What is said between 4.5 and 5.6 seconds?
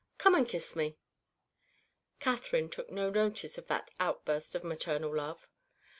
of maternal love.